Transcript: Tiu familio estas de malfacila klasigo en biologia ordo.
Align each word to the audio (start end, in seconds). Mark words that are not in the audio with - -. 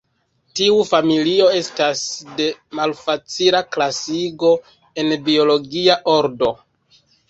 Tiu 0.59 0.77
familio 0.91 1.49
estas 1.57 2.01
de 2.41 2.49
malfacila 2.81 3.63
klasigo 3.79 4.53
en 5.07 5.19
biologia 5.33 6.05
ordo. 6.21 6.57